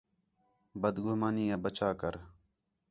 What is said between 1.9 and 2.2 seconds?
کر